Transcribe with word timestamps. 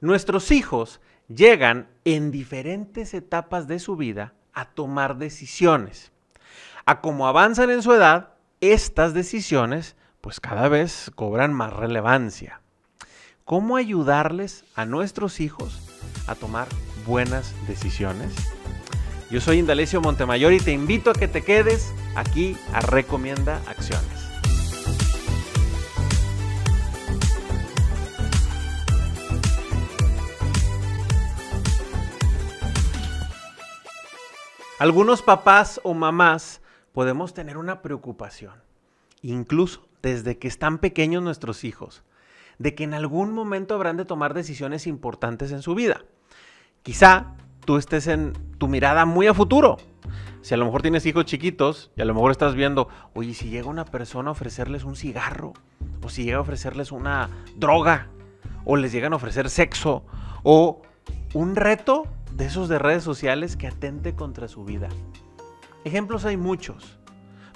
Nuestros 0.00 0.50
hijos 0.50 1.00
llegan 1.28 1.88
en 2.04 2.30
diferentes 2.30 3.12
etapas 3.12 3.68
de 3.68 3.78
su 3.78 3.96
vida 3.96 4.32
a 4.54 4.64
tomar 4.64 5.18
decisiones. 5.18 6.10
A 6.86 7.00
como 7.02 7.28
avanzan 7.28 7.70
en 7.70 7.82
su 7.82 7.92
edad, 7.92 8.30
estas 8.60 9.12
decisiones 9.12 9.96
pues 10.20 10.40
cada 10.40 10.68
vez 10.68 11.10
cobran 11.14 11.52
más 11.52 11.72
relevancia. 11.72 12.60
¿Cómo 13.44 13.76
ayudarles 13.76 14.64
a 14.74 14.86
nuestros 14.86 15.40
hijos 15.40 15.82
a 16.26 16.34
tomar 16.34 16.68
buenas 17.06 17.54
decisiones? 17.66 18.32
Yo 19.30 19.40
soy 19.40 19.58
Indalecio 19.58 20.00
Montemayor 20.00 20.52
y 20.52 20.60
te 20.60 20.72
invito 20.72 21.10
a 21.10 21.14
que 21.14 21.28
te 21.28 21.42
quedes 21.42 21.92
aquí 22.16 22.56
a 22.72 22.80
Recomienda 22.80 23.60
Acciones. 23.66 24.19
Algunos 34.80 35.20
papás 35.20 35.78
o 35.84 35.92
mamás 35.92 36.62
podemos 36.94 37.34
tener 37.34 37.58
una 37.58 37.82
preocupación, 37.82 38.54
incluso 39.20 39.86
desde 40.00 40.38
que 40.38 40.48
están 40.48 40.78
pequeños 40.78 41.22
nuestros 41.22 41.64
hijos, 41.64 42.02
de 42.56 42.74
que 42.74 42.84
en 42.84 42.94
algún 42.94 43.34
momento 43.34 43.74
habrán 43.74 43.98
de 43.98 44.06
tomar 44.06 44.32
decisiones 44.32 44.86
importantes 44.86 45.52
en 45.52 45.60
su 45.60 45.74
vida. 45.74 46.06
Quizá 46.82 47.34
tú 47.66 47.76
estés 47.76 48.06
en 48.06 48.32
tu 48.56 48.68
mirada 48.68 49.04
muy 49.04 49.26
a 49.26 49.34
futuro. 49.34 49.76
Si 50.40 50.54
a 50.54 50.56
lo 50.56 50.64
mejor 50.64 50.80
tienes 50.80 51.04
hijos 51.04 51.26
chiquitos 51.26 51.90
y 51.94 52.00
a 52.00 52.06
lo 52.06 52.14
mejor 52.14 52.30
estás 52.30 52.54
viendo, 52.54 52.88
oye, 53.12 53.34
si 53.34 53.50
llega 53.50 53.68
una 53.68 53.84
persona 53.84 54.30
a 54.30 54.32
ofrecerles 54.32 54.84
un 54.84 54.96
cigarro, 54.96 55.52
o 56.02 56.08
si 56.08 56.24
llega 56.24 56.38
a 56.38 56.40
ofrecerles 56.40 56.90
una 56.90 57.28
droga, 57.54 58.08
o 58.64 58.76
les 58.76 58.92
llegan 58.92 59.12
a 59.12 59.16
ofrecer 59.16 59.50
sexo, 59.50 60.06
o 60.42 60.80
un 61.34 61.54
reto 61.54 62.06
de 62.34 62.46
esos 62.46 62.68
de 62.68 62.78
redes 62.78 63.02
sociales 63.02 63.56
que 63.56 63.66
atente 63.66 64.14
contra 64.14 64.48
su 64.48 64.64
vida. 64.64 64.88
Ejemplos 65.84 66.24
hay 66.24 66.36
muchos, 66.36 66.98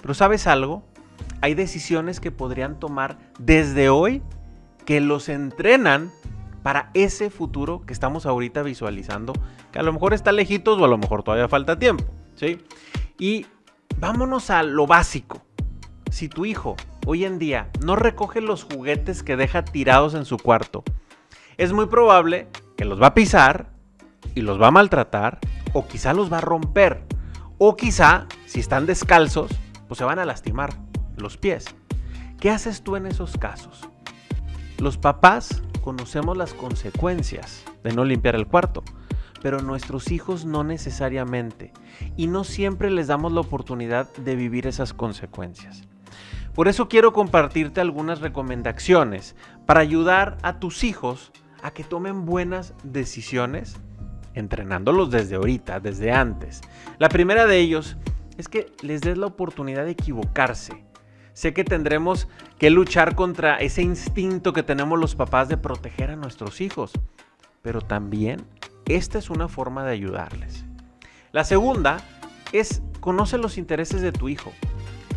pero 0.00 0.14
¿sabes 0.14 0.46
algo? 0.46 0.84
Hay 1.40 1.54
decisiones 1.54 2.20
que 2.20 2.30
podrían 2.30 2.78
tomar 2.78 3.18
desde 3.38 3.88
hoy 3.88 4.22
que 4.84 5.00
los 5.00 5.28
entrenan 5.28 6.10
para 6.62 6.90
ese 6.94 7.28
futuro 7.28 7.82
que 7.86 7.92
estamos 7.92 8.24
ahorita 8.24 8.62
visualizando, 8.62 9.34
que 9.70 9.78
a 9.78 9.82
lo 9.82 9.92
mejor 9.92 10.14
está 10.14 10.32
lejitos 10.32 10.80
o 10.80 10.84
a 10.84 10.88
lo 10.88 10.96
mejor 10.96 11.22
todavía 11.22 11.48
falta 11.48 11.78
tiempo, 11.78 12.04
¿sí? 12.36 12.58
Y 13.18 13.46
vámonos 13.98 14.48
a 14.48 14.62
lo 14.62 14.86
básico. 14.86 15.42
Si 16.10 16.28
tu 16.28 16.46
hijo 16.46 16.76
hoy 17.06 17.24
en 17.24 17.38
día 17.38 17.70
no 17.84 17.96
recoge 17.96 18.40
los 18.40 18.64
juguetes 18.64 19.22
que 19.22 19.36
deja 19.36 19.64
tirados 19.64 20.14
en 20.14 20.24
su 20.24 20.38
cuarto, 20.38 20.84
es 21.58 21.72
muy 21.72 21.86
probable 21.86 22.48
que 22.76 22.86
los 22.86 23.00
va 23.00 23.08
a 23.08 23.14
pisar 23.14 23.73
y 24.34 24.40
los 24.40 24.60
va 24.60 24.68
a 24.68 24.72
maltratar 24.72 25.38
o 25.72 25.86
quizá 25.86 26.12
los 26.12 26.32
va 26.32 26.38
a 26.38 26.42
romper 26.42 27.04
o 27.58 27.76
quizá 27.76 28.26
si 28.46 28.60
están 28.60 28.86
descalzos, 28.86 29.50
pues 29.88 29.98
se 29.98 30.04
van 30.04 30.18
a 30.18 30.24
lastimar 30.24 30.74
los 31.16 31.36
pies. 31.36 31.66
¿Qué 32.40 32.50
haces 32.50 32.82
tú 32.82 32.96
en 32.96 33.06
esos 33.06 33.36
casos? 33.36 33.88
Los 34.78 34.98
papás 34.98 35.62
conocemos 35.82 36.36
las 36.36 36.54
consecuencias 36.54 37.64
de 37.82 37.92
no 37.92 38.04
limpiar 38.04 38.34
el 38.34 38.46
cuarto, 38.46 38.82
pero 39.40 39.60
nuestros 39.60 40.10
hijos 40.10 40.44
no 40.44 40.64
necesariamente, 40.64 41.72
y 42.16 42.26
no 42.26 42.44
siempre 42.44 42.90
les 42.90 43.06
damos 43.06 43.32
la 43.32 43.40
oportunidad 43.40 44.10
de 44.14 44.36
vivir 44.36 44.66
esas 44.66 44.94
consecuencias. 44.94 45.82
Por 46.54 46.68
eso 46.68 46.88
quiero 46.88 47.12
compartirte 47.12 47.80
algunas 47.80 48.20
recomendaciones 48.20 49.36
para 49.66 49.80
ayudar 49.80 50.38
a 50.42 50.60
tus 50.60 50.84
hijos 50.84 51.32
a 51.62 51.72
que 51.72 51.84
tomen 51.84 52.24
buenas 52.24 52.74
decisiones, 52.84 53.76
entrenándolos 54.34 55.10
desde 55.10 55.36
ahorita, 55.36 55.80
desde 55.80 56.12
antes. 56.12 56.60
La 56.98 57.08
primera 57.08 57.46
de 57.46 57.58
ellos 57.58 57.96
es 58.36 58.48
que 58.48 58.72
les 58.82 59.00
des 59.00 59.16
la 59.16 59.26
oportunidad 59.26 59.84
de 59.84 59.92
equivocarse 59.92 60.84
Sé 61.34 61.52
que 61.52 61.64
tendremos 61.64 62.28
que 62.58 62.70
luchar 62.70 63.16
contra 63.16 63.56
ese 63.56 63.82
instinto 63.82 64.52
que 64.52 64.62
tenemos 64.62 65.00
los 65.00 65.16
papás 65.16 65.48
de 65.48 65.56
proteger 65.56 66.10
a 66.10 66.16
nuestros 66.16 66.60
hijos, 66.60 66.92
pero 67.60 67.80
también 67.80 68.46
esta 68.86 69.18
es 69.18 69.30
una 69.30 69.48
forma 69.48 69.84
de 69.84 69.90
ayudarles. 69.90 70.64
La 71.32 71.42
segunda 71.42 71.98
es 72.52 72.82
conoce 73.00 73.36
los 73.36 73.58
intereses 73.58 74.00
de 74.00 74.12
tu 74.12 74.28
hijo, 74.28 74.52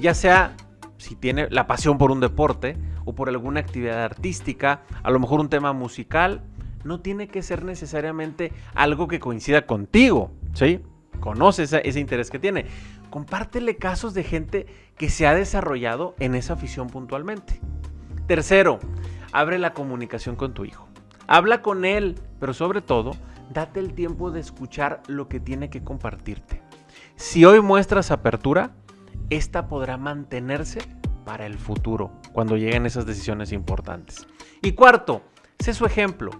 ya 0.00 0.12
sea 0.12 0.56
si 0.96 1.14
tiene 1.14 1.46
la 1.48 1.68
pasión 1.68 1.96
por 1.96 2.10
un 2.10 2.18
deporte 2.18 2.76
o 3.04 3.14
por 3.14 3.28
alguna 3.28 3.60
actividad 3.60 4.02
artística, 4.02 4.82
a 5.04 5.10
lo 5.12 5.20
mejor 5.20 5.38
un 5.38 5.48
tema 5.48 5.72
musical, 5.72 6.42
no 6.84 7.00
tiene 7.00 7.28
que 7.28 7.42
ser 7.42 7.64
necesariamente 7.64 8.52
algo 8.74 9.08
que 9.08 9.20
coincida 9.20 9.66
contigo, 9.66 10.32
¿sí? 10.54 10.80
Conoce 11.20 11.64
ese, 11.64 12.00
interés 12.00 12.30
que 12.30 12.38
tiene 12.38 12.66
compártele 13.10 13.76
casos 13.76 14.14
de 14.14 14.22
gente 14.22 14.66
que 14.96 15.10
se 15.10 15.26
ha 15.26 15.34
desarrollado 15.34 16.14
en 16.20 16.34
esa 16.34 16.54
afición 16.54 16.88
puntualmente. 16.88 17.60
Tercero, 18.26 18.78
abre 19.32 19.58
la 19.58 19.74
comunicación 19.74 20.36
con 20.36 20.54
tu 20.54 20.64
hijo. 20.64 20.88
Habla 21.26 21.60
con 21.60 21.84
él, 21.84 22.14
pero 22.38 22.54
sobre 22.54 22.80
todo, 22.80 23.12
date 23.52 23.80
el 23.80 23.92
tiempo 23.94 24.30
de 24.30 24.40
escuchar 24.40 25.02
lo 25.08 25.28
que 25.28 25.40
tiene 25.40 25.70
que 25.70 25.82
compartirte. 25.82 26.62
Si 27.16 27.44
hoy 27.44 27.60
muestras 27.60 28.10
apertura, 28.10 28.70
esta 29.28 29.68
podrá 29.68 29.96
mantenerse 29.96 30.80
para 31.24 31.46
el 31.46 31.58
futuro, 31.58 32.12
cuando 32.32 32.56
lleguen 32.56 32.86
esas 32.86 33.06
decisiones 33.06 33.52
importantes. 33.52 34.26
Y 34.62 34.72
cuarto, 34.72 35.22
sé 35.58 35.74
su 35.74 35.84
ejemplo 35.84 36.30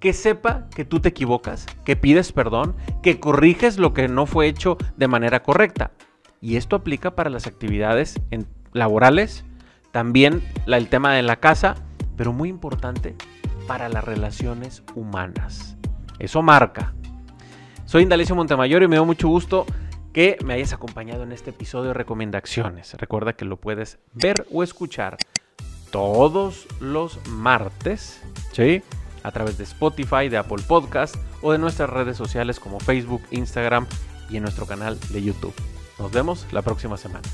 que 0.00 0.14
sepa 0.14 0.66
que 0.74 0.86
tú 0.86 1.00
te 1.00 1.10
equivocas, 1.10 1.66
que 1.84 1.94
pides 1.94 2.32
perdón, 2.32 2.74
que 3.02 3.20
corriges 3.20 3.78
lo 3.78 3.92
que 3.92 4.08
no 4.08 4.26
fue 4.26 4.48
hecho 4.48 4.78
de 4.96 5.08
manera 5.08 5.42
correcta. 5.42 5.92
Y 6.40 6.56
esto 6.56 6.74
aplica 6.74 7.14
para 7.14 7.28
las 7.28 7.46
actividades 7.46 8.18
laborales, 8.72 9.44
también 9.92 10.42
el 10.66 10.88
tema 10.88 11.12
de 11.12 11.22
la 11.22 11.36
casa, 11.36 11.76
pero 12.16 12.32
muy 12.32 12.48
importante 12.48 13.14
para 13.66 13.90
las 13.90 14.02
relaciones 14.02 14.82
humanas. 14.94 15.76
Eso 16.18 16.40
marca. 16.40 16.94
Soy 17.84 18.02
Indalecio 18.02 18.34
Montemayor 18.34 18.82
y 18.82 18.88
me 18.88 18.96
da 18.96 19.02
mucho 19.02 19.28
gusto 19.28 19.66
que 20.14 20.38
me 20.44 20.54
hayas 20.54 20.72
acompañado 20.72 21.24
en 21.24 21.32
este 21.32 21.50
episodio 21.50 21.88
de 21.88 21.94
recomendaciones. 21.94 22.94
Recuerda 22.94 23.34
que 23.34 23.44
lo 23.44 23.58
puedes 23.58 23.98
ver 24.14 24.46
o 24.50 24.62
escuchar 24.62 25.18
todos 25.90 26.66
los 26.80 27.24
martes, 27.28 28.22
¿sí? 28.52 28.82
A 29.22 29.32
través 29.32 29.58
de 29.58 29.64
Spotify, 29.64 30.28
de 30.28 30.38
Apple 30.38 30.62
Podcast 30.66 31.16
o 31.42 31.52
de 31.52 31.58
nuestras 31.58 31.90
redes 31.90 32.16
sociales 32.16 32.60
como 32.60 32.80
Facebook, 32.80 33.22
Instagram 33.30 33.86
y 34.30 34.36
en 34.36 34.42
nuestro 34.42 34.66
canal 34.66 34.98
de 35.10 35.22
YouTube. 35.22 35.54
Nos 35.98 36.10
vemos 36.10 36.46
la 36.52 36.62
próxima 36.62 36.96
semana. 36.96 37.28